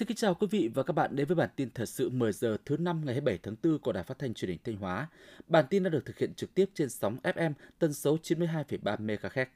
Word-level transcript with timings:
Xin 0.00 0.08
kính 0.08 0.16
chào 0.16 0.34
quý 0.34 0.46
vị 0.50 0.70
và 0.74 0.82
các 0.82 0.92
bạn 0.92 1.16
đến 1.16 1.26
với 1.26 1.34
bản 1.34 1.48
tin 1.56 1.68
thời 1.74 1.86
sự 1.86 2.10
10 2.10 2.32
giờ 2.32 2.56
thứ 2.64 2.76
năm 2.76 3.00
ngày 3.04 3.14
27 3.14 3.38
tháng 3.42 3.56
4 3.62 3.78
của 3.78 3.92
Đài 3.92 4.04
Phát 4.04 4.18
thanh 4.18 4.34
Truyền 4.34 4.50
hình 4.50 4.58
Thanh 4.64 4.76
Hóa. 4.76 5.08
Bản 5.46 5.64
tin 5.70 5.82
đã 5.82 5.90
được 5.90 6.06
thực 6.06 6.18
hiện 6.18 6.34
trực 6.34 6.54
tiếp 6.54 6.70
trên 6.74 6.90
sóng 6.90 7.16
FM 7.22 7.52
tần 7.78 7.92
số 7.92 8.16
92,3 8.22 8.96
MHz. 8.96 9.46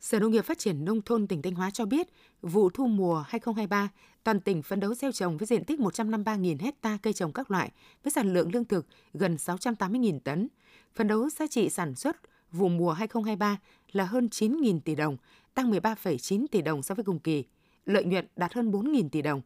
Sở 0.00 0.20
Nông 0.20 0.30
nghiệp 0.30 0.44
Phát 0.44 0.58
triển 0.58 0.84
Nông 0.84 1.02
thôn 1.02 1.26
tỉnh 1.26 1.42
Thanh 1.42 1.54
Hóa 1.54 1.70
cho 1.70 1.84
biết, 1.84 2.08
vụ 2.42 2.70
thu 2.70 2.86
mùa 2.86 3.24
2023, 3.28 3.88
toàn 4.24 4.40
tỉnh 4.40 4.62
phấn 4.62 4.80
đấu 4.80 4.94
gieo 4.94 5.12
trồng 5.12 5.36
với 5.36 5.46
diện 5.46 5.64
tích 5.64 5.80
153.000 5.80 6.56
hecta 6.60 6.98
cây 7.02 7.12
trồng 7.12 7.32
các 7.32 7.50
loại, 7.50 7.70
với 8.04 8.10
sản 8.10 8.32
lượng 8.32 8.50
lương 8.52 8.64
thực 8.64 8.86
gần 9.14 9.36
680.000 9.36 10.20
tấn. 10.20 10.48
Phấn 10.94 11.08
đấu 11.08 11.30
giá 11.30 11.46
trị 11.46 11.70
sản 11.70 11.94
xuất 11.94 12.16
vụ 12.52 12.68
mùa 12.68 12.92
2023 12.92 13.58
là 13.92 14.04
hơn 14.04 14.28
9.000 14.32 14.80
tỷ 14.80 14.94
đồng, 14.94 15.16
tăng 15.54 15.72
13,9 15.72 16.46
tỷ 16.50 16.62
đồng 16.62 16.82
so 16.82 16.94
với 16.94 17.04
cùng 17.04 17.18
kỳ 17.18 17.44
lợi 17.86 18.04
nhuận 18.04 18.26
đạt 18.36 18.54
hơn 18.54 18.70
4.000 18.70 19.08
tỷ 19.08 19.22
đồng. 19.22 19.40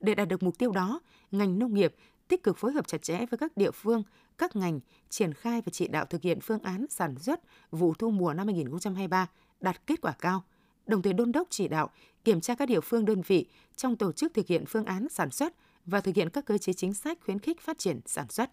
Để 0.00 0.14
đạt 0.14 0.28
được 0.28 0.42
mục 0.42 0.58
tiêu 0.58 0.72
đó, 0.72 1.00
ngành 1.30 1.58
nông 1.58 1.74
nghiệp 1.74 1.94
tích 2.28 2.42
cực 2.42 2.58
phối 2.58 2.72
hợp 2.72 2.86
chặt 2.86 3.02
chẽ 3.02 3.26
với 3.30 3.38
các 3.38 3.56
địa 3.56 3.70
phương, 3.70 4.02
các 4.38 4.56
ngành 4.56 4.80
triển 5.08 5.32
khai 5.32 5.60
và 5.60 5.70
chỉ 5.72 5.88
đạo 5.88 6.04
thực 6.04 6.22
hiện 6.22 6.40
phương 6.40 6.62
án 6.62 6.86
sản 6.90 7.18
xuất 7.18 7.40
vụ 7.70 7.94
thu 7.94 8.10
mùa 8.10 8.34
năm 8.34 8.46
2023 8.46 9.26
đạt 9.60 9.86
kết 9.86 10.00
quả 10.00 10.12
cao, 10.20 10.44
đồng 10.86 11.02
thời 11.02 11.12
đôn 11.12 11.32
đốc 11.32 11.48
chỉ 11.50 11.68
đạo 11.68 11.90
kiểm 12.24 12.40
tra 12.40 12.54
các 12.54 12.68
địa 12.68 12.80
phương 12.80 13.04
đơn 13.04 13.22
vị 13.26 13.46
trong 13.76 13.96
tổ 13.96 14.12
chức 14.12 14.34
thực 14.34 14.46
hiện 14.46 14.64
phương 14.66 14.84
án 14.84 15.08
sản 15.08 15.30
xuất 15.30 15.54
và 15.86 16.00
thực 16.00 16.16
hiện 16.16 16.30
các 16.30 16.44
cơ 16.44 16.58
chế 16.58 16.72
chính 16.72 16.94
sách 16.94 17.18
khuyến 17.24 17.38
khích 17.38 17.60
phát 17.60 17.78
triển 17.78 18.00
sản 18.06 18.28
xuất. 18.28 18.50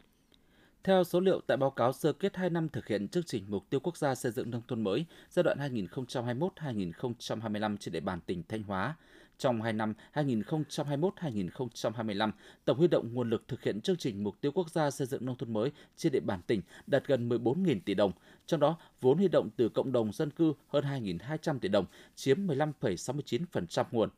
Theo 0.84 1.04
số 1.04 1.20
liệu 1.20 1.42
tại 1.48 1.58
báo 1.58 1.70
cáo 1.70 1.94
sơ 1.94 2.14
kết 2.14 2.36
2 2.36 2.50
năm 2.50 2.70
thực 2.70 2.88
hiện 2.88 3.08
chương 3.08 3.24
trình 3.24 3.44
mục 3.48 3.70
tiêu 3.70 3.80
quốc 3.80 3.98
gia 3.98 4.16
xây 4.16 4.32
dựng 4.32 4.50
nông 4.50 4.62
thôn 4.68 4.84
mới 4.84 5.06
giai 5.30 5.44
đoạn 5.44 5.58
2021-2025 5.60 7.78
trên 7.78 7.92
địa 7.92 8.00
bàn 8.00 8.20
tỉnh 8.26 8.44
Thanh 8.50 8.64
Hóa, 8.64 8.96
trong 9.38 9.62
2 9.62 9.74
năm 9.74 9.94
2021-2025, 10.14 12.32
tổng 12.66 12.78
huy 12.78 12.88
động 12.88 13.14
nguồn 13.14 13.30
lực 13.30 13.48
thực 13.48 13.64
hiện 13.64 13.82
chương 13.82 13.98
trình 13.98 14.24
mục 14.24 14.36
tiêu 14.42 14.52
quốc 14.52 14.70
gia 14.70 14.92
xây 14.92 15.08
dựng 15.08 15.26
nông 15.26 15.38
thôn 15.38 15.54
mới 15.54 15.72
trên 15.98 16.12
địa 16.12 16.20
bàn 16.20 16.42
tỉnh 16.48 16.62
đạt 16.88 17.08
gần 17.08 17.30
14.000 17.30 17.80
tỷ 17.86 17.94
đồng, 17.94 18.12
trong 18.46 18.60
đó 18.60 18.78
vốn 19.02 19.18
huy 19.18 19.28
động 19.28 19.50
từ 19.58 19.70
cộng 19.70 19.92
đồng 19.92 20.14
dân 20.14 20.32
cư 20.32 20.54
hơn 20.68 20.84
2.200 20.84 21.60
tỷ 21.60 21.70
đồng, 21.70 21.86
chiếm 22.16 22.48
15,69% 22.48 23.84
nguồn. 23.92 24.10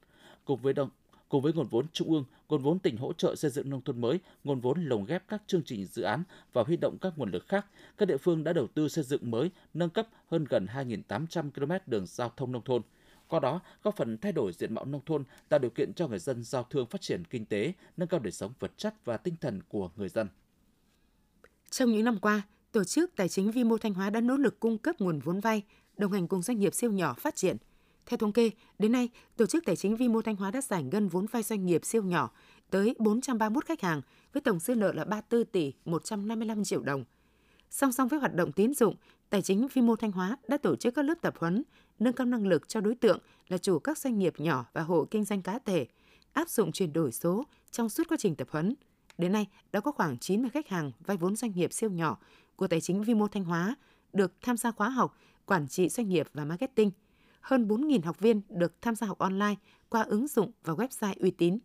Cùng 0.45 0.61
với 0.61 0.73
đồng, 0.73 0.89
cùng 1.33 1.41
với 1.41 1.53
nguồn 1.53 1.67
vốn 1.67 1.85
trung 1.93 2.09
ương, 2.09 2.25
nguồn 2.49 2.61
vốn 2.61 2.79
tỉnh 2.79 2.97
hỗ 2.97 3.13
trợ 3.13 3.35
xây 3.35 3.51
dựng 3.51 3.69
nông 3.69 3.81
thôn 3.81 4.01
mới, 4.01 4.19
nguồn 4.43 4.59
vốn 4.59 4.85
lồng 4.85 5.05
ghép 5.05 5.27
các 5.27 5.43
chương 5.47 5.63
trình 5.65 5.85
dự 5.85 6.03
án 6.03 6.23
và 6.53 6.63
huy 6.63 6.77
động 6.77 6.97
các 7.01 7.13
nguồn 7.17 7.31
lực 7.31 7.47
khác, 7.47 7.65
các 7.97 8.05
địa 8.05 8.17
phương 8.17 8.43
đã 8.43 8.53
đầu 8.53 8.67
tư 8.67 8.87
xây 8.87 9.03
dựng 9.03 9.31
mới, 9.31 9.51
nâng 9.73 9.89
cấp 9.89 10.07
hơn 10.31 10.45
gần 10.49 10.65
2.800 10.65 11.51
km 11.51 11.71
đường 11.91 12.05
giao 12.05 12.31
thông 12.37 12.51
nông 12.51 12.63
thôn. 12.63 12.81
Qua 13.27 13.39
đó, 13.39 13.59
góp 13.83 13.95
phần 13.95 14.17
thay 14.17 14.31
đổi 14.31 14.51
diện 14.53 14.73
mạo 14.73 14.85
nông 14.85 15.01
thôn, 15.05 15.23
tạo 15.49 15.59
điều 15.59 15.71
kiện 15.71 15.93
cho 15.93 16.07
người 16.07 16.19
dân 16.19 16.43
giao 16.43 16.63
thương 16.63 16.85
phát 16.85 17.01
triển 17.01 17.23
kinh 17.25 17.45
tế, 17.45 17.73
nâng 17.97 18.09
cao 18.09 18.19
đời 18.19 18.31
sống 18.31 18.53
vật 18.59 18.71
chất 18.77 19.05
và 19.05 19.17
tinh 19.17 19.35
thần 19.41 19.61
của 19.67 19.89
người 19.95 20.09
dân. 20.09 20.27
Trong 21.69 21.91
những 21.91 22.03
năm 22.03 22.19
qua, 22.19 22.41
Tổ 22.71 22.83
chức 22.83 23.15
Tài 23.15 23.29
chính 23.29 23.51
Vi 23.51 23.63
mô 23.63 23.77
Thanh 23.77 23.93
Hóa 23.93 24.09
đã 24.09 24.21
nỗ 24.21 24.37
lực 24.37 24.59
cung 24.59 24.77
cấp 24.77 24.95
nguồn 24.99 25.19
vốn 25.19 25.39
vay, 25.39 25.63
đồng 25.97 26.11
hành 26.11 26.27
cùng 26.27 26.41
doanh 26.41 26.59
nghiệp 26.59 26.73
siêu 26.73 26.91
nhỏ 26.91 27.13
phát 27.13 27.35
triển– 27.35 27.57
theo 28.05 28.17
thống 28.17 28.31
kê, 28.31 28.51
đến 28.79 28.91
nay, 28.91 29.09
Tổ 29.37 29.45
chức 29.45 29.65
Tài 29.65 29.75
chính 29.75 29.95
Vi 29.95 30.07
mô 30.07 30.21
Thanh 30.21 30.35
Hóa 30.35 30.51
đã 30.51 30.61
giải 30.61 30.83
ngân 30.83 31.07
vốn 31.07 31.25
vay 31.25 31.43
doanh 31.43 31.65
nghiệp 31.65 31.85
siêu 31.85 32.03
nhỏ 32.03 32.31
tới 32.69 32.95
431 32.99 33.65
khách 33.65 33.81
hàng 33.81 34.01
với 34.33 34.41
tổng 34.41 34.59
dư 34.59 34.75
nợ 34.75 34.93
là 34.93 35.05
34 35.05 35.45
tỷ 35.45 35.73
155 35.85 36.63
triệu 36.63 36.81
đồng. 36.81 37.03
Song 37.69 37.91
song 37.91 38.07
với 38.07 38.19
hoạt 38.19 38.35
động 38.35 38.51
tín 38.51 38.73
dụng, 38.73 38.95
Tài 39.29 39.41
chính 39.41 39.67
Vi 39.73 39.81
mô 39.81 39.95
Thanh 39.95 40.11
Hóa 40.11 40.37
đã 40.47 40.57
tổ 40.57 40.75
chức 40.75 40.95
các 40.95 41.05
lớp 41.05 41.15
tập 41.21 41.33
huấn, 41.37 41.63
nâng 41.99 42.13
cao 42.13 42.25
năng 42.25 42.47
lực 42.47 42.69
cho 42.69 42.81
đối 42.81 42.95
tượng 42.95 43.19
là 43.47 43.57
chủ 43.57 43.79
các 43.79 43.97
doanh 43.97 44.19
nghiệp 44.19 44.33
nhỏ 44.38 44.66
và 44.73 44.81
hộ 44.81 45.05
kinh 45.11 45.23
doanh 45.23 45.41
cá 45.41 45.59
thể, 45.59 45.88
áp 46.33 46.49
dụng 46.49 46.72
chuyển 46.72 46.94
đổi 46.94 47.11
số 47.11 47.44
trong 47.72 47.89
suốt 47.89 48.03
quá 48.09 48.17
trình 48.19 48.35
tập 48.35 48.47
huấn. 48.51 48.75
Đến 49.17 49.31
nay, 49.31 49.47
đã 49.72 49.79
có 49.79 49.91
khoảng 49.91 50.17
90 50.17 50.49
khách 50.49 50.67
hàng 50.67 50.91
vay 50.99 51.17
vốn 51.17 51.35
doanh 51.35 51.51
nghiệp 51.55 51.73
siêu 51.73 51.89
nhỏ 51.89 52.17
của 52.55 52.67
Tài 52.67 52.81
chính 52.81 53.03
Vi 53.03 53.13
mô 53.13 53.28
Thanh 53.28 53.44
Hóa 53.44 53.75
được 54.13 54.33
tham 54.41 54.57
gia 54.57 54.72
khóa 54.72 54.89
học 54.89 55.17
quản 55.45 55.67
trị 55.67 55.89
doanh 55.89 56.09
nghiệp 56.09 56.28
và 56.33 56.45
marketing– 56.45 56.91
hơn 57.43 57.67
4.000 57.67 58.01
học 58.03 58.19
viên 58.19 58.41
được 58.49 58.81
tham 58.81 58.95
gia 58.95 59.07
học 59.07 59.17
online 59.17 59.55
qua 59.89 60.03
ứng 60.03 60.27
dụng 60.27 60.51
và 60.63 60.73
website 60.73 61.13
uy 61.19 61.31
tín. 61.31 61.59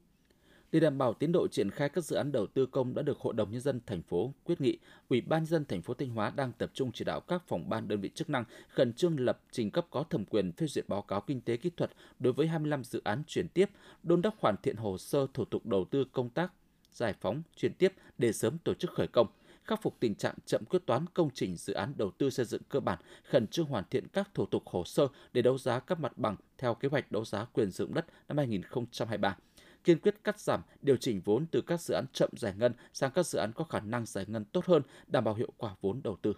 Để 0.72 0.80
đảm 0.80 0.98
bảo 0.98 1.14
tiến 1.14 1.32
độ 1.32 1.48
triển 1.48 1.70
khai 1.70 1.88
các 1.88 2.04
dự 2.04 2.16
án 2.16 2.32
đầu 2.32 2.46
tư 2.46 2.66
công 2.66 2.94
đã 2.94 3.02
được 3.02 3.18
Hội 3.18 3.34
đồng 3.34 3.50
nhân 3.50 3.60
dân 3.60 3.80
thành 3.86 4.02
phố 4.02 4.34
quyết 4.44 4.60
nghị, 4.60 4.78
Ủy 5.08 5.20
ban 5.20 5.40
nhân 5.40 5.46
dân 5.46 5.64
thành 5.64 5.82
phố 5.82 5.94
Thanh 5.94 6.10
Hóa 6.10 6.32
đang 6.36 6.52
tập 6.52 6.70
trung 6.74 6.92
chỉ 6.92 7.04
đạo 7.04 7.20
các 7.20 7.42
phòng 7.46 7.68
ban 7.68 7.88
đơn 7.88 8.00
vị 8.00 8.10
chức 8.14 8.30
năng 8.30 8.44
khẩn 8.68 8.92
trương 8.92 9.20
lập 9.20 9.40
trình 9.50 9.70
cấp 9.70 9.86
có 9.90 10.02
thẩm 10.02 10.24
quyền 10.24 10.52
phê 10.52 10.66
duyệt 10.66 10.88
báo 10.88 11.02
cáo 11.02 11.20
kinh 11.20 11.40
tế 11.40 11.56
kỹ 11.56 11.70
thuật 11.76 11.90
đối 12.18 12.32
với 12.32 12.46
25 12.46 12.84
dự 12.84 13.00
án 13.04 13.22
chuyển 13.26 13.48
tiếp, 13.48 13.70
đôn 14.02 14.22
đốc 14.22 14.34
hoàn 14.40 14.54
thiện 14.62 14.76
hồ 14.76 14.98
sơ 14.98 15.26
thủ 15.34 15.44
tục 15.44 15.66
đầu 15.66 15.84
tư 15.84 16.04
công 16.12 16.30
tác 16.30 16.52
giải 16.92 17.14
phóng 17.20 17.42
chuyển 17.56 17.74
tiếp 17.74 17.92
để 18.18 18.32
sớm 18.32 18.58
tổ 18.58 18.74
chức 18.74 18.90
khởi 18.90 19.06
công 19.06 19.26
khắc 19.68 19.82
phục 19.82 19.96
tình 20.00 20.14
trạng 20.14 20.34
chậm 20.46 20.64
quyết 20.64 20.86
toán 20.86 21.04
công 21.14 21.30
trình 21.34 21.56
dự 21.56 21.72
án 21.72 21.92
đầu 21.96 22.10
tư 22.18 22.30
xây 22.30 22.46
dựng 22.46 22.62
cơ 22.68 22.80
bản, 22.80 22.98
khẩn 23.30 23.46
trương 23.46 23.66
hoàn 23.66 23.84
thiện 23.90 24.08
các 24.08 24.28
thủ 24.34 24.46
tục 24.46 24.62
hồ 24.66 24.84
sơ 24.84 25.08
để 25.32 25.42
đấu 25.42 25.58
giá 25.58 25.80
các 25.80 26.00
mặt 26.00 26.18
bằng 26.18 26.36
theo 26.58 26.74
kế 26.74 26.88
hoạch 26.88 27.12
đấu 27.12 27.24
giá 27.24 27.44
quyền 27.44 27.70
sử 27.70 27.84
dụng 27.84 27.94
đất 27.94 28.06
năm 28.28 28.36
2023 28.36 29.36
kiên 29.84 29.98
quyết 29.98 30.24
cắt 30.24 30.40
giảm, 30.40 30.62
điều 30.82 30.96
chỉnh 30.96 31.20
vốn 31.24 31.46
từ 31.46 31.60
các 31.60 31.80
dự 31.80 31.94
án 31.94 32.04
chậm 32.12 32.30
giải 32.36 32.54
ngân 32.58 32.72
sang 32.92 33.10
các 33.14 33.26
dự 33.26 33.38
án 33.38 33.52
có 33.52 33.64
khả 33.64 33.80
năng 33.80 34.06
giải 34.06 34.24
ngân 34.28 34.44
tốt 34.44 34.64
hơn, 34.66 34.82
đảm 35.06 35.24
bảo 35.24 35.34
hiệu 35.34 35.52
quả 35.56 35.74
vốn 35.80 36.00
đầu 36.04 36.16
tư. 36.22 36.34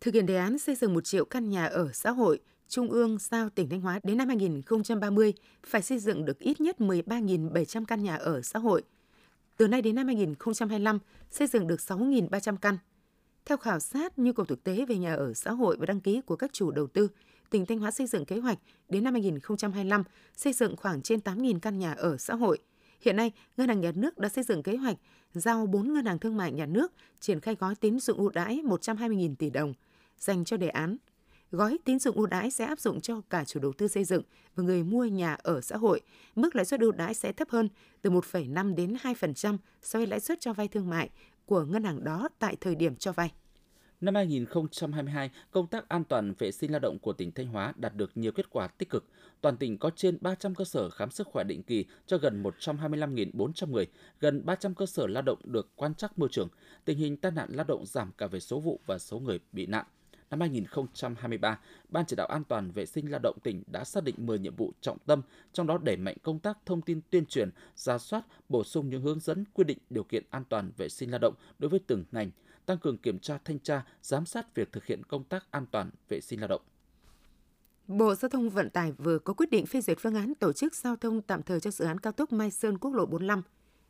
Thực 0.00 0.14
hiện 0.14 0.26
đề 0.26 0.36
án 0.36 0.58
xây 0.58 0.74
dựng 0.74 0.94
1 0.94 1.04
triệu 1.04 1.24
căn 1.24 1.48
nhà 1.48 1.66
ở 1.66 1.92
xã 1.92 2.10
hội, 2.10 2.40
Trung 2.68 2.90
ương 2.90 3.18
giao 3.18 3.50
tỉnh 3.50 3.68
Thanh 3.68 3.80
Hóa 3.80 4.00
đến 4.02 4.18
năm 4.18 4.28
2030 4.28 5.32
phải 5.66 5.82
xây 5.82 5.98
dựng 5.98 6.24
được 6.24 6.38
ít 6.38 6.60
nhất 6.60 6.76
13.700 6.78 7.84
căn 7.84 8.02
nhà 8.02 8.16
ở 8.16 8.42
xã 8.42 8.58
hội– 8.58 8.82
từ 9.60 9.68
nay 9.68 9.82
đến 9.82 9.94
năm 9.94 10.06
2025, 10.06 10.98
xây 11.30 11.46
dựng 11.46 11.66
được 11.66 11.80
6.300 11.80 12.56
căn. 12.56 12.78
Theo 13.44 13.58
khảo 13.58 13.80
sát 13.80 14.18
nhu 14.18 14.32
cầu 14.32 14.46
thực 14.46 14.64
tế 14.64 14.84
về 14.88 14.96
nhà 14.96 15.14
ở 15.14 15.34
xã 15.34 15.52
hội 15.52 15.76
và 15.76 15.86
đăng 15.86 16.00
ký 16.00 16.20
của 16.20 16.36
các 16.36 16.52
chủ 16.52 16.70
đầu 16.70 16.86
tư, 16.86 17.08
tỉnh 17.50 17.66
Thanh 17.66 17.78
Hóa 17.78 17.90
xây 17.90 18.06
dựng 18.06 18.24
kế 18.24 18.38
hoạch 18.38 18.58
đến 18.88 19.04
năm 19.04 19.14
2025 19.14 20.04
xây 20.36 20.52
dựng 20.52 20.76
khoảng 20.76 21.02
trên 21.02 21.20
8.000 21.20 21.58
căn 21.58 21.78
nhà 21.78 21.92
ở 21.92 22.16
xã 22.16 22.34
hội. 22.34 22.58
Hiện 23.00 23.16
nay, 23.16 23.32
Ngân 23.56 23.68
hàng 23.68 23.80
Nhà 23.80 23.92
nước 23.94 24.18
đã 24.18 24.28
xây 24.28 24.44
dựng 24.44 24.62
kế 24.62 24.76
hoạch 24.76 24.96
giao 25.32 25.66
4 25.66 25.92
ngân 25.92 26.06
hàng 26.06 26.18
thương 26.18 26.36
mại 26.36 26.52
nhà 26.52 26.66
nước 26.66 26.92
triển 27.20 27.40
khai 27.40 27.54
gói 27.54 27.74
tín 27.74 28.00
dụng 28.00 28.18
ưu 28.18 28.30
đãi 28.30 28.60
120.000 28.64 29.34
tỷ 29.34 29.50
đồng 29.50 29.74
dành 30.18 30.44
cho 30.44 30.56
đề 30.56 30.68
án 30.68 30.96
gói 31.50 31.78
tín 31.84 31.98
dụng 31.98 32.16
ưu 32.16 32.26
đãi 32.26 32.50
sẽ 32.50 32.64
áp 32.64 32.80
dụng 32.80 33.00
cho 33.00 33.20
cả 33.30 33.44
chủ 33.44 33.60
đầu 33.60 33.72
tư 33.72 33.88
xây 33.88 34.04
dựng 34.04 34.22
và 34.54 34.62
người 34.62 34.82
mua 34.82 35.04
nhà 35.04 35.34
ở 35.42 35.60
xã 35.60 35.76
hội. 35.76 36.00
Mức 36.34 36.56
lãi 36.56 36.64
suất 36.64 36.80
ưu 36.80 36.92
đãi 36.92 37.14
sẽ 37.14 37.32
thấp 37.32 37.48
hơn 37.50 37.68
từ 38.02 38.10
1,5 38.10 38.74
đến 38.74 38.96
2% 39.02 39.58
so 39.82 39.98
với 39.98 40.06
lãi 40.06 40.20
suất 40.20 40.40
cho 40.40 40.52
vay 40.52 40.68
thương 40.68 40.88
mại 40.88 41.10
của 41.46 41.64
ngân 41.64 41.84
hàng 41.84 42.04
đó 42.04 42.28
tại 42.38 42.56
thời 42.60 42.74
điểm 42.74 42.96
cho 42.96 43.12
vay. 43.12 43.32
Năm 44.00 44.14
2022, 44.14 45.30
công 45.50 45.66
tác 45.66 45.88
an 45.88 46.04
toàn 46.04 46.34
vệ 46.38 46.52
sinh 46.52 46.70
lao 46.70 46.80
động 46.80 46.98
của 46.98 47.12
tỉnh 47.12 47.32
Thanh 47.32 47.46
Hóa 47.46 47.72
đạt 47.76 47.94
được 47.94 48.10
nhiều 48.14 48.32
kết 48.32 48.50
quả 48.50 48.68
tích 48.68 48.90
cực. 48.90 49.04
Toàn 49.40 49.56
tỉnh 49.56 49.78
có 49.78 49.90
trên 49.96 50.18
300 50.20 50.54
cơ 50.54 50.64
sở 50.64 50.90
khám 50.90 51.10
sức 51.10 51.26
khỏe 51.26 51.44
định 51.44 51.62
kỳ 51.62 51.84
cho 52.06 52.18
gần 52.18 52.42
125.400 52.42 53.70
người, 53.70 53.86
gần 54.20 54.46
300 54.46 54.74
cơ 54.74 54.86
sở 54.86 55.06
lao 55.06 55.22
động 55.22 55.38
được 55.44 55.68
quan 55.76 55.94
trắc 55.94 56.18
môi 56.18 56.28
trường. 56.32 56.48
Tình 56.84 56.98
hình 56.98 57.16
tai 57.16 57.32
nạn 57.32 57.48
lao 57.52 57.64
động 57.64 57.86
giảm 57.86 58.12
cả 58.18 58.26
về 58.26 58.40
số 58.40 58.60
vụ 58.60 58.80
và 58.86 58.98
số 58.98 59.18
người 59.18 59.40
bị 59.52 59.66
nạn 59.66 59.86
năm 60.30 60.40
2023, 60.40 61.58
Ban 61.88 62.06
chỉ 62.06 62.16
đạo 62.16 62.26
an 62.26 62.44
toàn 62.44 62.70
vệ 62.70 62.86
sinh 62.86 63.10
lao 63.10 63.20
động 63.22 63.38
tỉnh 63.42 63.62
đã 63.66 63.84
xác 63.84 64.04
định 64.04 64.14
10 64.18 64.38
nhiệm 64.38 64.56
vụ 64.56 64.72
trọng 64.80 64.98
tâm, 65.06 65.22
trong 65.52 65.66
đó 65.66 65.78
đẩy 65.78 65.96
mạnh 65.96 66.16
công 66.22 66.38
tác 66.38 66.58
thông 66.66 66.82
tin 66.82 67.00
tuyên 67.10 67.26
truyền, 67.26 67.50
ra 67.76 67.98
soát, 67.98 68.22
bổ 68.48 68.64
sung 68.64 68.90
những 68.90 69.02
hướng 69.02 69.20
dẫn 69.20 69.44
quy 69.54 69.64
định 69.64 69.78
điều 69.90 70.04
kiện 70.04 70.24
an 70.30 70.44
toàn 70.48 70.70
vệ 70.76 70.88
sinh 70.88 71.10
lao 71.10 71.18
động 71.18 71.34
đối 71.58 71.68
với 71.68 71.80
từng 71.86 72.04
ngành, 72.12 72.30
tăng 72.66 72.78
cường 72.78 72.98
kiểm 72.98 73.18
tra 73.18 73.38
thanh 73.44 73.58
tra, 73.58 73.82
giám 74.02 74.26
sát 74.26 74.54
việc 74.54 74.72
thực 74.72 74.86
hiện 74.86 75.04
công 75.04 75.24
tác 75.24 75.50
an 75.50 75.66
toàn 75.70 75.90
vệ 76.08 76.20
sinh 76.20 76.40
lao 76.40 76.48
động. 76.48 76.62
Bộ 77.86 78.14
Giao 78.14 78.28
thông 78.28 78.50
Vận 78.50 78.70
tải 78.70 78.92
vừa 78.92 79.18
có 79.18 79.34
quyết 79.34 79.50
định 79.50 79.66
phê 79.66 79.80
duyệt 79.80 79.98
phương 80.00 80.14
án 80.14 80.34
tổ 80.34 80.52
chức 80.52 80.74
giao 80.74 80.96
thông 80.96 81.22
tạm 81.22 81.42
thời 81.42 81.60
cho 81.60 81.70
dự 81.70 81.84
án 81.84 82.00
cao 82.00 82.12
tốc 82.12 82.32
Mai 82.32 82.50
Sơn 82.50 82.78
Quốc 82.78 82.94
lộ 82.94 83.06
45 83.06 83.42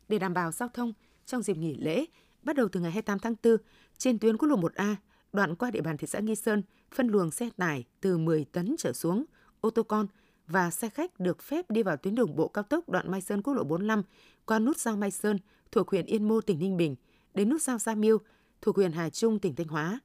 để 0.09 0.19
đảm 0.19 0.33
bảo 0.33 0.51
giao 0.51 0.69
thông 0.69 0.93
trong 1.25 1.41
dịp 1.41 1.57
nghỉ 1.57 1.75
lễ 1.75 2.05
bắt 2.43 2.55
đầu 2.55 2.67
từ 2.71 2.79
ngày 2.79 2.91
28 2.91 3.19
tháng 3.19 3.35
4 3.43 3.57
trên 3.97 4.19
tuyến 4.19 4.37
quốc 4.37 4.49
lộ 4.49 4.55
1A 4.57 4.95
đoạn 5.33 5.55
qua 5.55 5.71
địa 5.71 5.81
bàn 5.81 5.97
thị 5.97 6.07
xã 6.07 6.19
Nghi 6.19 6.35
Sơn, 6.35 6.63
phân 6.91 7.07
luồng 7.07 7.31
xe 7.31 7.49
tải 7.57 7.85
từ 8.01 8.17
10 8.17 8.45
tấn 8.45 8.75
trở 8.77 8.93
xuống, 8.93 9.25
ô 9.61 9.69
tô 9.69 9.83
con 9.83 10.07
và 10.47 10.71
xe 10.71 10.89
khách 10.89 11.19
được 11.19 11.41
phép 11.43 11.71
đi 11.71 11.83
vào 11.83 11.97
tuyến 11.97 12.15
đường 12.15 12.35
bộ 12.35 12.47
cao 12.47 12.63
tốc 12.63 12.89
đoạn 12.89 13.11
Mai 13.11 13.21
Sơn 13.21 13.41
quốc 13.41 13.53
lộ 13.53 13.63
45 13.63 14.03
qua 14.45 14.59
nút 14.59 14.77
giao 14.77 14.95
Mai 14.95 15.11
Sơn 15.11 15.37
thuộc 15.71 15.89
huyện 15.89 16.05
Yên 16.05 16.27
Mô 16.27 16.41
tỉnh 16.41 16.59
Ninh 16.59 16.77
Bình 16.77 16.95
đến 17.33 17.49
nút 17.49 17.61
giao 17.61 17.77
Gia 17.77 17.95
Miêu 17.95 18.17
thuộc 18.61 18.75
huyện 18.75 18.91
Hà 18.91 19.09
Trung 19.09 19.39
tỉnh 19.39 19.55
Thanh 19.55 19.67
Hóa. 19.67 19.99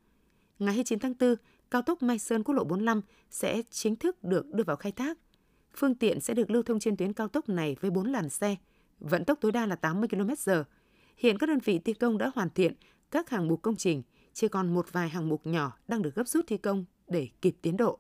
Ngày 0.58 0.74
29 0.74 0.98
tháng 0.98 1.14
4, 1.20 1.34
cao 1.70 1.82
tốc 1.82 2.02
Mai 2.02 2.18
Sơn 2.18 2.42
quốc 2.42 2.54
lộ 2.54 2.64
45 2.64 3.00
sẽ 3.30 3.62
chính 3.70 3.96
thức 3.96 4.24
được 4.24 4.54
đưa 4.54 4.64
vào 4.64 4.76
khai 4.76 4.92
thác. 4.92 5.18
Phương 5.74 5.94
tiện 5.94 6.20
sẽ 6.20 6.34
được 6.34 6.50
lưu 6.50 6.62
thông 6.62 6.80
trên 6.80 6.96
tuyến 6.96 7.12
cao 7.12 7.28
tốc 7.28 7.48
này 7.48 7.76
với 7.80 7.90
4 7.90 8.06
làn 8.06 8.28
xe, 8.28 8.56
vận 9.00 9.24
tốc 9.24 9.38
tối 9.40 9.52
đa 9.52 9.66
là 9.66 9.76
80 9.76 10.08
km/h. 10.08 10.64
Hiện 11.16 11.38
các 11.38 11.46
đơn 11.46 11.58
vị 11.64 11.78
thi 11.78 11.92
công 11.92 12.18
đã 12.18 12.30
hoàn 12.34 12.50
thiện 12.50 12.72
các 13.10 13.30
hàng 13.30 13.48
mục 13.48 13.62
công 13.62 13.76
trình– 13.76 14.02
chỉ 14.36 14.48
còn 14.48 14.74
một 14.74 14.92
vài 14.92 15.08
hàng 15.08 15.28
mục 15.28 15.46
nhỏ 15.46 15.78
đang 15.88 16.02
được 16.02 16.14
gấp 16.14 16.28
rút 16.28 16.44
thi 16.46 16.56
công 16.56 16.84
để 17.08 17.28
kịp 17.42 17.56
tiến 17.62 17.76
độ. 17.76 17.98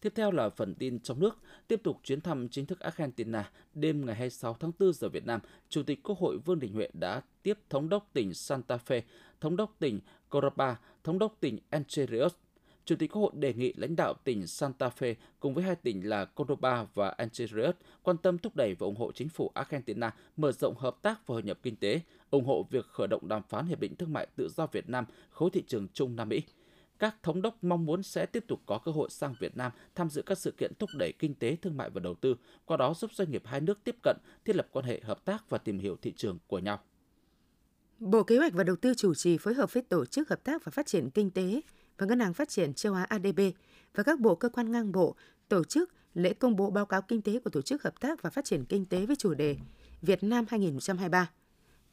Tiếp 0.00 0.12
theo 0.14 0.30
là 0.30 0.50
phần 0.50 0.74
tin 0.74 1.00
trong 1.00 1.20
nước. 1.20 1.38
Tiếp 1.68 1.80
tục 1.84 2.00
chuyến 2.02 2.20
thăm 2.20 2.48
chính 2.48 2.66
thức 2.66 2.80
Argentina, 2.80 3.50
đêm 3.74 4.06
ngày 4.06 4.14
26 4.14 4.56
tháng 4.60 4.72
4 4.78 4.92
giờ 4.92 5.08
Việt 5.08 5.26
Nam, 5.26 5.40
Chủ 5.68 5.82
tịch 5.82 6.02
Quốc 6.02 6.18
hội 6.18 6.38
Vương 6.38 6.60
Đình 6.60 6.72
Huệ 6.72 6.88
đã 6.92 7.22
tiếp 7.42 7.58
Thống 7.70 7.88
đốc 7.88 8.10
tỉnh 8.12 8.34
Santa 8.34 8.78
Fe, 8.86 9.02
Thống 9.40 9.56
đốc 9.56 9.76
tỉnh 9.78 10.00
Cordoba, 10.30 10.80
Thống 11.04 11.18
đốc 11.18 11.36
tỉnh 11.40 11.58
Entre 11.70 12.06
Rios. 12.06 12.32
Chủ 12.88 12.96
tịch 12.96 13.12
Quốc 13.12 13.22
hội 13.22 13.30
đề 13.34 13.54
nghị 13.54 13.72
lãnh 13.76 13.96
đạo 13.96 14.14
tỉnh 14.24 14.46
Santa 14.46 14.90
Fe 14.98 15.14
cùng 15.40 15.54
với 15.54 15.64
hai 15.64 15.76
tỉnh 15.76 16.08
là 16.08 16.24
Cordoba 16.24 16.86
và 16.94 17.14
Entre 17.18 17.72
quan 18.02 18.16
tâm 18.16 18.38
thúc 18.38 18.56
đẩy 18.56 18.74
và 18.74 18.84
ủng 18.84 18.96
hộ 18.96 19.12
chính 19.12 19.28
phủ 19.28 19.50
Argentina 19.54 20.14
mở 20.36 20.52
rộng 20.52 20.74
hợp 20.76 20.96
tác 21.02 21.26
và 21.26 21.32
hội 21.32 21.42
nhập 21.42 21.58
kinh 21.62 21.76
tế, 21.76 22.00
ủng 22.30 22.44
hộ 22.44 22.66
việc 22.70 22.86
khởi 22.86 23.06
động 23.06 23.28
đàm 23.28 23.42
phán 23.48 23.66
hiệp 23.66 23.80
định 23.80 23.96
thương 23.96 24.12
mại 24.12 24.26
tự 24.36 24.48
do 24.48 24.66
Việt 24.66 24.88
Nam 24.88 25.04
khối 25.30 25.50
thị 25.50 25.62
trường 25.66 25.86
chung 25.92 26.16
Nam 26.16 26.28
Mỹ 26.28 26.42
các 26.98 27.16
thống 27.22 27.42
đốc 27.42 27.64
mong 27.64 27.86
muốn 27.86 28.02
sẽ 28.02 28.26
tiếp 28.26 28.44
tục 28.48 28.60
có 28.66 28.78
cơ 28.78 28.92
hội 28.92 29.10
sang 29.10 29.34
Việt 29.40 29.56
Nam 29.56 29.72
tham 29.94 30.10
dự 30.10 30.22
các 30.22 30.38
sự 30.38 30.50
kiện 30.50 30.72
thúc 30.78 30.90
đẩy 30.98 31.12
kinh 31.18 31.34
tế, 31.34 31.56
thương 31.56 31.76
mại 31.76 31.90
và 31.90 32.00
đầu 32.00 32.14
tư, 32.14 32.36
qua 32.64 32.76
đó 32.76 32.94
giúp 32.94 33.10
doanh 33.14 33.30
nghiệp 33.30 33.42
hai 33.44 33.60
nước 33.60 33.84
tiếp 33.84 33.96
cận, 34.02 34.16
thiết 34.44 34.56
lập 34.56 34.66
quan 34.72 34.84
hệ 34.84 35.00
hợp 35.04 35.24
tác 35.24 35.50
và 35.50 35.58
tìm 35.58 35.78
hiểu 35.78 35.96
thị 36.02 36.12
trường 36.16 36.38
của 36.46 36.58
nhau. 36.58 36.80
Bộ 37.98 38.22
Kế 38.22 38.38
hoạch 38.38 38.52
và 38.52 38.64
Đầu 38.64 38.76
tư 38.76 38.94
chủ 38.96 39.14
trì 39.14 39.38
phối 39.38 39.54
hợp 39.54 39.72
với 39.72 39.82
Tổ 39.82 40.06
chức 40.06 40.28
Hợp 40.28 40.44
tác 40.44 40.64
và 40.64 40.70
Phát 40.70 40.86
triển 40.86 41.10
Kinh 41.10 41.30
tế 41.30 41.60
và 41.98 42.06
Ngân 42.06 42.20
hàng 42.20 42.34
Phát 42.34 42.48
triển 42.48 42.74
Châu 42.74 42.94
Á 42.94 43.02
ADB 43.02 43.40
và 43.94 44.02
các 44.02 44.20
bộ 44.20 44.34
cơ 44.34 44.48
quan 44.48 44.72
ngang 44.72 44.92
bộ 44.92 45.16
tổ 45.48 45.64
chức 45.64 45.90
lễ 46.14 46.34
công 46.34 46.56
bố 46.56 46.70
báo 46.70 46.86
cáo 46.86 47.02
kinh 47.02 47.22
tế 47.22 47.38
của 47.38 47.50
Tổ 47.50 47.62
chức 47.62 47.82
Hợp 47.82 48.00
tác 48.00 48.22
và 48.22 48.30
Phát 48.30 48.44
triển 48.44 48.64
Kinh 48.64 48.86
tế 48.86 49.06
với 49.06 49.16
chủ 49.16 49.34
đề 49.34 49.56
Việt 50.02 50.22
Nam 50.22 50.44
2023. 50.48 51.30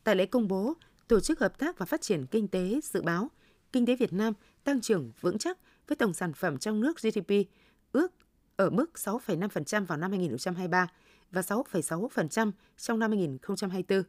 Tại 0.03 0.15
lễ 0.15 0.25
công 0.25 0.47
bố, 0.47 0.73
Tổ 1.07 1.19
chức 1.19 1.39
Hợp 1.39 1.59
tác 1.59 1.77
và 1.77 1.85
Phát 1.85 2.01
triển 2.01 2.25
Kinh 2.25 2.47
tế 2.47 2.79
dự 2.83 3.01
báo 3.01 3.29
kinh 3.71 3.85
tế 3.85 3.95
Việt 3.95 4.13
Nam 4.13 4.33
tăng 4.63 4.81
trưởng 4.81 5.11
vững 5.21 5.37
chắc 5.37 5.57
với 5.87 5.95
tổng 5.95 6.13
sản 6.13 6.33
phẩm 6.33 6.57
trong 6.57 6.81
nước 6.81 7.01
GDP 7.01 7.31
ước 7.91 8.11
ở 8.55 8.69
mức 8.69 8.91
6,5% 8.95 9.85
vào 9.85 9.97
năm 9.97 10.11
2023 10.11 10.87
và 11.31 11.41
6,6% 11.41 12.51
trong 12.77 12.99
năm 12.99 13.11
2024. 13.11 14.03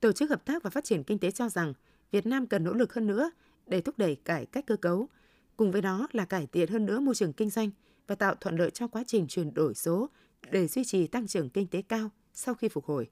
Tổ 0.00 0.12
chức 0.12 0.30
Hợp 0.30 0.44
tác 0.44 0.62
và 0.62 0.70
Phát 0.70 0.84
triển 0.84 1.04
Kinh 1.04 1.18
tế 1.18 1.30
cho 1.30 1.48
rằng 1.48 1.72
Việt 2.10 2.26
Nam 2.26 2.46
cần 2.46 2.64
nỗ 2.64 2.72
lực 2.72 2.94
hơn 2.94 3.06
nữa 3.06 3.30
để 3.66 3.80
thúc 3.80 3.98
đẩy 3.98 4.16
cải 4.16 4.46
cách 4.46 4.66
cơ 4.66 4.76
cấu, 4.76 5.08
cùng 5.56 5.72
với 5.72 5.82
đó 5.82 6.06
là 6.12 6.24
cải 6.24 6.46
thiện 6.46 6.68
hơn 6.68 6.86
nữa 6.86 7.00
môi 7.00 7.14
trường 7.14 7.32
kinh 7.32 7.50
doanh 7.50 7.70
và 8.06 8.14
tạo 8.14 8.34
thuận 8.40 8.56
lợi 8.56 8.70
cho 8.70 8.88
quá 8.88 9.04
trình 9.06 9.26
chuyển 9.28 9.54
đổi 9.54 9.74
số 9.74 10.10
để 10.50 10.66
duy 10.66 10.84
trì 10.84 11.06
tăng 11.06 11.26
trưởng 11.26 11.50
kinh 11.50 11.66
tế 11.66 11.82
cao 11.82 12.10
sau 12.32 12.54
khi 12.54 12.68
phục 12.68 12.84
hồi. 12.84 13.08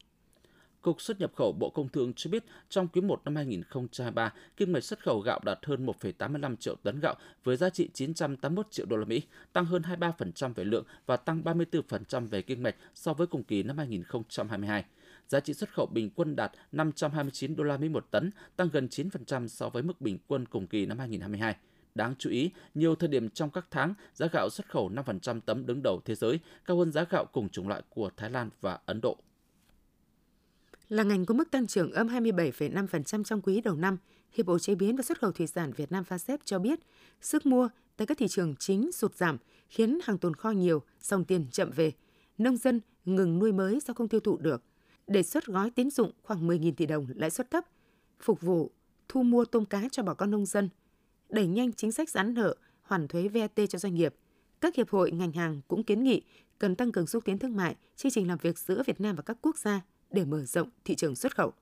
Cục 0.83 1.01
xuất 1.01 1.21
nhập 1.21 1.33
khẩu 1.37 1.53
Bộ 1.53 1.71
Công 1.71 1.89
Thương 1.89 2.13
cho 2.17 2.31
biết 2.31 2.45
trong 2.69 2.89
quý 2.89 3.01
1 3.01 3.21
năm 3.25 3.37
2023, 3.37 4.33
kim 4.57 4.73
ngạch 4.73 4.85
xuất 4.85 5.03
khẩu 5.03 5.21
gạo 5.21 5.41
đạt 5.45 5.59
hơn 5.63 5.87
1,85 5.87 6.57
triệu 6.57 6.75
tấn 6.83 7.01
gạo 7.01 7.15
với 7.45 7.57
giá 7.57 7.71
trị 7.71 7.89
981 7.95 8.67
triệu 8.71 8.87
đô 8.87 8.97
la 8.97 9.05
Mỹ, 9.05 9.23
tăng 9.53 9.65
hơn 9.65 9.83
23% 9.83 10.55
về 10.55 10.65
lượng 10.65 10.85
và 11.07 11.17
tăng 11.17 11.43
34% 11.43 12.29
về 12.29 12.43
kim 12.43 12.63
ngạch 12.63 12.77
so 12.95 13.15
với 13.15 13.27
cùng 13.27 13.45
kỳ 13.45 13.63
năm 13.63 13.79
2022. 13.79 14.85
Giá 15.29 15.41
trị 15.41 15.55
xuất 15.55 15.75
khẩu 15.75 15.87
bình 15.87 16.11
quân 16.11 16.37
đạt 16.37 16.53
529 16.73 17.57
đô 17.57 17.65
la 17.65 17.77
Mỹ 17.77 17.89
một 17.89 18.07
tấn, 18.11 18.31
tăng 18.57 18.69
gần 18.73 18.89
9% 18.91 19.49
so 19.49 19.69
với 19.69 19.83
mức 19.83 20.01
bình 20.01 20.19
quân 20.27 20.47
cùng 20.47 20.67
kỳ 20.67 20.87
năm 20.87 20.99
2022. 20.99 21.57
Đáng 21.95 22.15
chú 22.19 22.31
ý, 22.31 22.51
nhiều 22.75 22.95
thời 22.95 23.09
điểm 23.09 23.31
trong 23.31 23.51
các 23.51 23.67
tháng, 23.71 23.95
giá 24.15 24.27
gạo 24.33 24.51
xuất 24.51 24.69
khẩu 24.69 24.91
5% 24.91 25.41
tấm 25.41 25.67
đứng 25.67 25.81
đầu 25.83 26.01
thế 26.05 26.15
giới, 26.15 26.41
cao 26.65 26.79
hơn 26.79 26.93
giá 26.93 27.05
gạo 27.11 27.25
cùng 27.33 27.49
chủng 27.49 27.69
loại 27.69 27.83
của 27.89 28.11
Thái 28.17 28.31
Lan 28.31 28.51
và 28.61 28.79
Ấn 28.87 29.01
Độ 29.01 29.17
là 30.93 31.03
ngành 31.03 31.27
có 31.27 31.35
mức 31.35 31.51
tăng 31.51 31.67
trưởng 31.67 31.93
âm 31.93 32.09
27,5% 32.09 33.25
trong 33.25 33.41
quý 33.41 33.61
đầu 33.61 33.77
năm, 33.77 33.97
Hiệp 34.33 34.47
hội 34.47 34.61
Chế 34.61 34.75
biến 34.75 34.97
và 34.97 35.03
Xuất 35.03 35.21
khẩu 35.21 35.33
Thủy 35.33 35.47
sản 35.47 35.73
Việt 35.77 35.93
Nam 35.93 36.05
FASEP 36.09 36.39
cho 36.45 36.59
biết, 36.59 36.81
sức 37.21 37.47
mua 37.47 37.69
tại 37.97 38.07
các 38.07 38.19
thị 38.19 38.29
trường 38.29 38.55
chính 38.59 38.93
sụt 38.93 39.15
giảm, 39.15 39.39
khiến 39.69 39.99
hàng 40.03 40.19
tồn 40.19 40.35
kho 40.35 40.51
nhiều, 40.51 40.83
dòng 41.01 41.25
tiền 41.25 41.47
chậm 41.51 41.71
về. 41.71 41.93
Nông 42.39 42.57
dân 42.57 42.81
ngừng 43.05 43.39
nuôi 43.39 43.53
mới 43.53 43.79
do 43.87 43.95
không 43.95 44.09
tiêu 44.09 44.21
thụ 44.21 44.37
được. 44.37 44.63
Đề 45.07 45.23
xuất 45.23 45.47
gói 45.47 45.71
tín 45.71 45.91
dụng 45.91 46.13
khoảng 46.23 46.49
10.000 46.49 46.73
tỷ 46.77 46.87
đồng 46.87 47.07
lãi 47.15 47.31
suất 47.31 47.51
thấp, 47.51 47.65
phục 48.21 48.41
vụ 48.41 48.71
thu 49.09 49.23
mua 49.23 49.45
tôm 49.45 49.65
cá 49.65 49.83
cho 49.93 50.03
bà 50.03 50.15
con 50.15 50.31
nông 50.31 50.47
dân, 50.47 50.69
đẩy 51.33 51.47
nhanh 51.47 51.73
chính 51.73 51.93
sách 51.93 52.11
giãn 52.11 52.35
nợ, 52.35 52.55
hoàn 52.83 53.09
thuế 53.09 53.29
VAT 53.29 53.53
cho 53.69 53.79
doanh 53.79 53.95
nghiệp. 53.95 54.15
Các 54.61 54.75
hiệp 54.75 54.91
hội 54.91 55.11
ngành 55.11 55.33
hàng 55.33 55.61
cũng 55.69 55.85
kiến 55.85 56.03
nghị 56.03 56.23
cần 56.59 56.77
tăng 56.77 56.93
cường 56.93 57.07
xúc 57.07 57.25
tiến 57.25 57.39
thương 57.39 57.57
mại, 57.57 57.77
chương 57.97 58.13
trình 58.13 58.29
làm 58.29 58.39
việc 58.39 58.59
giữa 58.59 58.83
Việt 58.87 59.01
Nam 59.01 59.17
và 59.17 59.23
các 59.23 59.37
quốc 59.43 59.59
gia 59.59 59.81
để 60.11 60.25
mở 60.25 60.45
rộng 60.45 60.69
thị 60.85 60.95
trường 60.95 61.17
xuất 61.17 61.37
khẩu. 61.37 61.53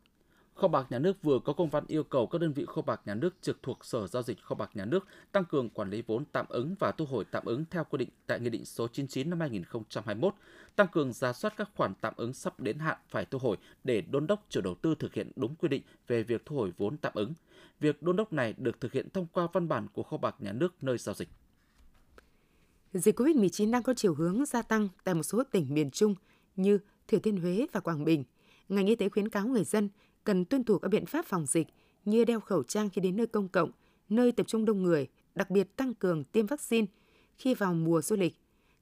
Kho 0.61 0.69
bạc 0.69 0.87
nhà 0.91 0.99
nước 0.99 1.23
vừa 1.23 1.39
có 1.39 1.53
công 1.53 1.69
văn 1.69 1.85
yêu 1.87 2.05
cầu 2.05 2.27
các 2.27 2.41
đơn 2.41 2.53
vị 2.53 2.65
kho 2.67 2.83
bạc 2.83 3.01
nhà 3.05 3.15
nước 3.15 3.35
trực 3.41 3.63
thuộc 3.63 3.85
Sở 3.85 4.07
giao 4.07 4.23
dịch 4.23 4.43
kho 4.43 4.55
bạc 4.55 4.71
nhà 4.75 4.85
nước 4.85 5.07
tăng 5.33 5.45
cường 5.45 5.71
quản 5.71 5.91
lý 5.91 6.03
vốn 6.03 6.25
tạm 6.33 6.47
ứng 6.49 6.75
và 6.79 6.93
thu 6.93 7.05
hồi 7.05 7.25
tạm 7.31 7.45
ứng 7.45 7.65
theo 7.71 7.85
quy 7.85 7.99
định 7.99 8.09
tại 8.27 8.41
Nghị 8.41 8.51
định 8.51 8.65
số 8.65 8.89
99 8.89 9.31
năm 9.31 9.41
2021, 9.41 10.35
tăng 10.77 10.87
cường 10.93 11.13
ra 11.13 11.33
soát 11.33 11.55
các 11.57 11.71
khoản 11.77 11.95
tạm 12.01 12.15
ứng 12.17 12.33
sắp 12.33 12.61
đến 12.61 12.79
hạn 12.79 12.99
phải 13.09 13.25
thu 13.25 13.39
hồi 13.39 13.57
để 13.85 14.01
đôn 14.01 14.27
đốc 14.27 14.47
chủ 14.49 14.61
đầu 14.61 14.75
tư 14.75 14.95
thực 14.99 15.15
hiện 15.15 15.33
đúng 15.37 15.55
quy 15.55 15.69
định 15.69 15.83
về 16.07 16.23
việc 16.23 16.43
thu 16.47 16.57
hồi 16.57 16.73
vốn 16.79 16.97
tạm 16.97 17.13
ứng. 17.15 17.33
Việc 17.81 18.03
đôn 18.03 18.17
đốc 18.17 18.33
này 18.33 18.55
được 18.59 18.81
thực 18.81 18.93
hiện 18.93 19.09
thông 19.11 19.27
qua 19.33 19.49
văn 19.53 19.69
bản 19.69 19.87
của 19.93 20.03
kho 20.03 20.17
bạc 20.17 20.35
nhà 20.39 20.53
nước 20.53 20.75
nơi 20.81 20.99
giao 20.99 21.15
dịch. 21.15 21.29
Dịch 22.93 23.21
COVID-19 23.21 23.71
đang 23.71 23.83
có 23.83 23.95
chiều 23.95 24.15
hướng 24.15 24.45
gia 24.45 24.63
tăng 24.63 24.89
tại 25.05 25.15
một 25.15 25.23
số 25.23 25.43
tỉnh 25.45 25.75
miền 25.75 25.91
Trung 25.91 26.15
như 26.57 26.79
Thừa 27.09 27.19
Thiên 27.19 27.41
Huế 27.41 27.67
và 27.73 27.81
Quảng 27.81 28.05
Bình– 28.05 28.25
ngành 28.71 28.87
y 28.87 28.95
tế 28.95 29.09
khuyến 29.09 29.29
cáo 29.29 29.47
người 29.47 29.65
dân 29.65 29.89
cần 30.25 30.45
tuân 30.45 30.65
thủ 30.65 30.79
các 30.79 30.89
biện 30.89 31.07
pháp 31.07 31.27
phòng 31.27 31.47
dịch 31.47 31.67
như 32.05 32.25
đeo 32.25 32.41
khẩu 32.41 32.63
trang 32.63 32.91
khi 32.91 33.01
đến 33.01 33.17
nơi 33.17 33.27
công 33.27 33.49
cộng, 33.49 33.71
nơi 34.09 34.33
tập 34.33 34.47
trung 34.47 34.65
đông 34.65 34.83
người, 34.83 35.09
đặc 35.35 35.51
biệt 35.51 35.77
tăng 35.77 35.95
cường 35.95 36.25
tiêm 36.25 36.47
vaccine 36.47 36.87
khi 37.39 37.55
vào 37.55 37.75
mùa 37.75 38.03
du 38.03 38.17
lịch. 38.17 38.37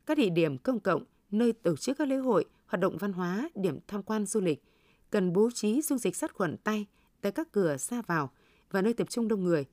Các 0.07 0.19
địa 0.19 0.29
điểm 0.29 0.59
công 0.59 0.81
cộng, 0.81 1.05
nơi 1.31 1.53
tổ 1.53 1.77
chức 1.77 1.99
các 1.99 2.09
lễ 2.09 2.17
hội, 2.17 2.45
hoạt 2.67 2.81
động 2.81 2.97
văn 2.99 3.13
hóa, 3.13 3.49
điểm 3.55 3.79
tham 3.87 4.03
quan 4.03 4.27
du 4.27 4.41
lịch 4.41 4.63
cần 5.11 5.33
bố 5.33 5.51
trí 5.55 5.83
dung 5.83 5.99
dịch 5.99 6.17
sát 6.17 6.35
khuẩn 6.35 6.57
tay 6.57 6.87
tại 7.21 7.33
các 7.33 7.53
cửa 7.53 7.77
ra 7.77 8.03
vào 8.03 8.31
và 8.71 8.83
nơi 8.83 8.95
tập 8.95 9.11
trung 9.11 9.29
đông 9.29 9.45
người. 9.45 9.65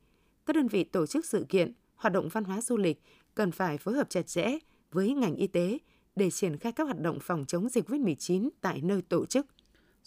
Các 0.46 0.56
đơn 0.56 0.68
vị 0.68 0.84
tổ 0.84 1.06
chức 1.06 1.26
sự 1.26 1.46
kiện, 1.50 1.74
hoạt 1.96 2.14
động 2.14 2.30
văn 2.30 2.44
hóa 2.44 2.62
du 2.62 2.78
lịch 2.78 3.02
cần 3.36 3.52
phải 3.52 3.78
phối 3.78 3.96
hợp 3.96 4.10
chặt 4.10 4.28
chẽ 4.28 4.58
với 4.92 5.14
ngành 5.14 5.36
y 5.36 5.48
tế 5.48 5.78
để 6.16 6.32
triển 6.32 6.58
khai 6.58 6.72
các 6.72 6.84
hoạt 6.84 7.00
động 7.00 7.18
phòng 7.22 7.46
chống 7.48 7.70
dịch 7.70 7.90
COVID-19 7.90 8.50
tại 8.62 8.82
nơi 8.82 9.02
tổ 9.02 9.26
chức. 9.26 9.46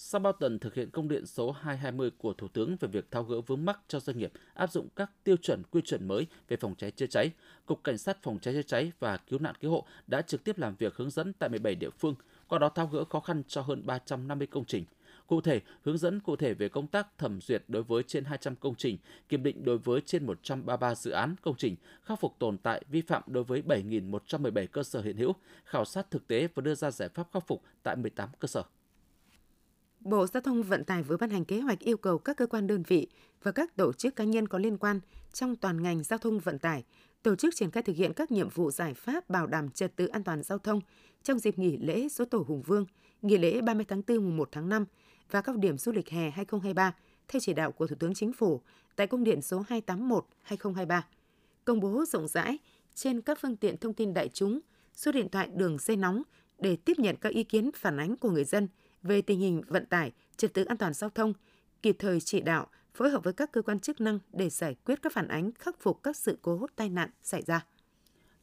Sau 0.01 0.21
bao 0.21 0.33
tuần 0.33 0.59
thực 0.59 0.75
hiện 0.75 0.91
công 0.91 1.09
điện 1.09 1.27
số 1.27 1.51
220 1.51 2.11
của 2.19 2.33
Thủ 2.33 2.49
tướng 2.49 2.77
về 2.81 2.89
việc 2.89 3.11
tháo 3.11 3.25
gỡ 3.25 3.41
vướng 3.41 3.65
mắc 3.65 3.81
cho 3.89 4.01
doanh 4.01 4.19
nghiệp 4.19 4.33
áp 4.55 4.73
dụng 4.73 4.89
các 4.97 5.11
tiêu 5.25 5.37
chuẩn 5.37 5.63
quy 5.71 5.81
chuẩn 5.81 6.09
mới 6.09 6.27
về 6.49 6.57
phòng 6.57 6.75
cháy 6.79 6.91
chữa 6.91 7.07
cháy, 7.07 7.31
Cục 7.67 7.85
Cảnh 7.85 7.99
sát 7.99 8.23
phòng 8.23 8.39
cháy 8.39 8.55
chữa 8.55 8.63
cháy 8.63 8.93
và 8.99 9.17
cứu 9.17 9.39
nạn 9.39 9.55
cứu 9.61 9.71
hộ 9.71 9.87
đã 10.07 10.23
trực 10.23 10.45
tiếp 10.45 10.59
làm 10.59 10.75
việc 10.79 10.97
hướng 10.97 11.11
dẫn 11.11 11.33
tại 11.33 11.49
17 11.49 11.75
địa 11.75 11.91
phương, 11.91 12.15
qua 12.49 12.59
đó 12.59 12.69
tháo 12.69 12.87
gỡ 12.87 13.05
khó 13.05 13.21
khăn 13.21 13.43
cho 13.49 13.63
hơn 13.63 13.87
350 13.87 14.47
công 14.47 14.65
trình. 14.65 14.85
Cụ 15.27 15.41
thể, 15.41 15.61
hướng 15.85 15.99
dẫn 15.99 16.21
cụ 16.21 16.37
thể 16.37 16.55
về 16.55 16.69
công 16.69 16.87
tác 16.87 17.19
thẩm 17.19 17.41
duyệt 17.41 17.63
đối 17.69 17.83
với 17.83 18.03
trên 18.03 18.25
200 18.25 18.57
công 18.57 18.75
trình, 18.75 18.99
kiểm 19.29 19.43
định 19.43 19.65
đối 19.65 19.79
với 19.79 20.01
trên 20.01 20.27
133 20.27 20.95
dự 20.95 21.11
án 21.11 21.35
công 21.43 21.57
trình, 21.57 21.77
khắc 22.03 22.21
phục 22.21 22.39
tồn 22.39 22.59
tại 22.59 22.85
vi 22.91 23.01
phạm 23.01 23.23
đối 23.27 23.45
với 23.45 23.63
7.117 23.67 24.67
cơ 24.67 24.83
sở 24.83 25.01
hiện 25.01 25.17
hữu, 25.17 25.33
khảo 25.65 25.85
sát 25.85 26.11
thực 26.11 26.29
tế 26.29 26.49
và 26.55 26.61
đưa 26.61 26.75
ra 26.75 26.91
giải 26.91 27.09
pháp 27.09 27.29
khắc 27.33 27.47
phục 27.47 27.63
tại 27.83 27.97
18 27.97 28.29
cơ 28.39 28.49
sở. 28.49 28.63
Bộ 30.01 30.27
Giao 30.27 30.41
thông 30.41 30.63
Vận 30.63 30.85
tải 30.85 31.03
vừa 31.03 31.17
ban 31.17 31.31
hành 31.31 31.45
kế 31.45 31.61
hoạch 31.61 31.79
yêu 31.79 31.97
cầu 31.97 32.19
các 32.19 32.37
cơ 32.37 32.47
quan 32.47 32.67
đơn 32.67 32.83
vị 32.83 33.07
và 33.43 33.53
các 33.53 33.77
tổ 33.77 33.93
chức 33.93 34.17
cá 34.17 34.25
nhân 34.25 34.49
có 34.49 34.59
liên 34.59 34.79
quan 34.79 35.01
trong 35.33 35.57
toàn 35.57 35.83
ngành 35.83 36.03
giao 36.03 36.19
thông 36.19 36.39
vận 36.39 36.59
tải 36.59 36.85
tổ 37.23 37.37
chức 37.37 37.55
triển 37.57 37.71
khai 37.71 37.83
thực 37.83 37.97
hiện 37.97 38.13
các 38.13 38.31
nhiệm 38.31 38.49
vụ 38.49 38.71
giải 38.71 38.95
pháp 38.95 39.31
bảo 39.31 39.47
đảm 39.47 39.71
trật 39.71 39.97
tự 39.97 40.07
an 40.07 40.25
toàn 40.25 40.43
giao 40.43 40.59
thông 40.59 40.81
trong 41.23 41.39
dịp 41.39 41.59
nghỉ 41.59 41.77
lễ 41.77 42.09
số 42.09 42.25
tổ 42.25 42.45
Hùng 42.49 42.63
Vương, 42.63 42.87
nghỉ 43.23 43.37
lễ 43.37 43.61
30 43.61 43.85
tháng 43.89 44.03
4 44.09 44.17
mùng 44.17 44.37
1 44.37 44.49
tháng 44.53 44.69
5 44.69 44.85
và 45.31 45.41
các 45.41 45.57
điểm 45.57 45.79
du 45.79 45.93
lịch 45.93 46.09
hè 46.09 46.31
2023 46.31 46.95
theo 47.29 47.41
chỉ 47.41 47.53
đạo 47.53 47.73
của 47.73 47.87
Thủ 47.87 47.97
tướng 47.99 48.15
Chính 48.15 48.33
phủ 48.33 48.61
tại 48.97 49.07
công 49.07 49.25
điện 49.25 49.43
số 49.43 49.65
281/2023. 49.69 51.01
Công 51.65 51.81
bố 51.81 52.05
rộng 52.05 52.29
rãi 52.29 52.59
trên 52.95 53.21
các 53.21 53.39
phương 53.41 53.57
tiện 53.57 53.77
thông 53.77 53.95
tin 53.95 54.15
đại 54.15 54.29
chúng, 54.29 54.61
số 54.95 55.13
điện 55.13 55.29
thoại 55.29 55.49
đường 55.55 55.79
dây 55.79 55.97
nóng 55.97 56.23
để 56.59 56.77
tiếp 56.77 56.99
nhận 56.99 57.17
các 57.17 57.33
ý 57.33 57.45
kiến 57.45 57.71
phản 57.75 58.01
ánh 58.01 58.17
của 58.17 58.31
người 58.31 58.45
dân– 58.45 58.69
về 59.03 59.23
tình 59.23 59.41
hình 59.41 59.63
vận 59.69 59.87
tải, 59.87 60.13
trật 60.37 60.55
tự 60.55 60.65
an 60.65 60.77
toàn 60.77 60.95
giao 60.95 61.11
thông, 61.11 61.33
kịp 61.83 61.97
thời 61.99 62.21
chỉ 62.21 62.41
đạo, 62.41 62.67
phối 62.95 63.11
hợp 63.11 63.25
với 63.25 63.33
các 63.33 63.53
cơ 63.53 63.63
quan 63.63 63.81
chức 63.81 64.01
năng 64.01 64.19
để 64.33 64.49
giải 64.49 64.77
quyết 64.85 65.03
các 65.03 65.13
phản 65.13 65.29
ánh, 65.29 65.53
khắc 65.53 65.81
phục 65.81 66.03
các 66.03 66.17
sự 66.17 66.39
cố 66.43 66.67
tai 66.77 66.89
nạn 66.89 67.11
xảy 67.23 67.43
ra. 67.43 67.67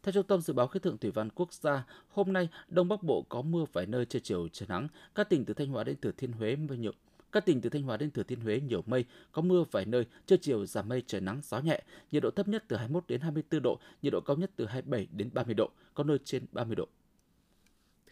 Theo 0.03 0.13
Trung 0.13 0.27
tâm 0.27 0.41
Dự 0.41 0.53
báo 0.53 0.67
Khí 0.67 0.79
tượng 0.79 0.97
Thủy 0.97 1.11
văn 1.11 1.29
Quốc 1.29 1.53
gia, 1.53 1.85
hôm 2.07 2.33
nay 2.33 2.49
Đông 2.67 2.87
Bắc 2.87 3.03
Bộ 3.03 3.25
có 3.29 3.41
mưa 3.41 3.65
vài 3.73 3.85
nơi 3.85 4.05
trưa 4.05 4.19
chiều 4.19 4.47
trời 4.51 4.67
nắng. 4.69 4.87
Các 5.15 5.29
tỉnh 5.29 5.45
từ 5.45 5.53
Thanh 5.53 5.67
Hóa 5.67 5.83
đến 5.83 5.95
Thừa 6.01 6.11
Thiên 6.11 6.31
Huế 6.31 6.55
mưa 6.55 6.75
nhiều. 6.75 6.91
Các 7.31 7.45
tỉnh 7.45 7.61
từ 7.61 7.69
Thanh 7.69 7.83
Hóa 7.83 7.97
đến 7.97 8.11
Thừa 8.11 8.23
Thiên 8.23 8.39
Huế 8.39 8.59
nhiều 8.59 8.83
mây, 8.85 9.05
có 9.31 9.41
mưa 9.41 9.63
vài 9.71 9.85
nơi, 9.85 10.05
trưa 10.25 10.37
chiều 10.37 10.65
giảm 10.65 10.89
mây 10.89 11.03
trời 11.07 11.21
nắng 11.21 11.41
gió 11.43 11.59
nhẹ, 11.59 11.81
nhiệt 12.11 12.23
độ 12.23 12.31
thấp 12.31 12.47
nhất 12.47 12.63
từ 12.67 12.75
21 12.75 13.03
đến 13.07 13.21
24 13.21 13.61
độ, 13.61 13.79
nhiệt 14.01 14.13
độ 14.13 14.21
cao 14.21 14.35
nhất 14.35 14.51
từ 14.55 14.65
27 14.65 15.07
đến 15.11 15.29
30 15.33 15.53
độ, 15.53 15.69
có 15.93 16.03
nơi 16.03 16.17
trên 16.25 16.45
30 16.51 16.75
độ. 16.75 16.87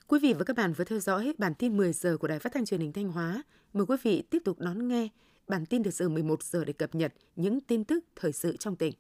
Quý 0.08 0.20
vị 0.20 0.34
và 0.34 0.44
các 0.44 0.56
bạn 0.56 0.74
vừa 0.74 0.84
theo 0.84 1.00
dõi 1.00 1.34
bản 1.38 1.54
tin 1.54 1.78
10 1.78 1.94
giờ 1.94 2.18
của 2.18 2.28
Đài 2.28 2.40
Phát 2.40 2.54
thanh 2.54 2.66
Truyền 2.66 2.80
hình 2.80 2.94
Thanh 2.94 3.12
Hóa. 3.12 3.44
Mời 3.74 3.86
quý 3.86 3.98
vị 4.04 4.24
tiếp 4.30 4.40
tục 4.46 4.60
đón 4.60 4.88
nghe 4.88 5.08
bản 5.48 5.66
tin 5.66 5.84
được 5.84 5.92
giờ 5.92 6.10
11 6.10 6.44
giờ 6.44 6.66
để 6.66 6.74
cập 6.74 6.96
nhật 6.96 7.14
những 7.36 7.62
tin 7.62 7.84
tức 7.84 8.06
thời 8.16 8.32
sự 8.32 8.58
trong 8.58 8.76
tỉnh. 8.76 8.94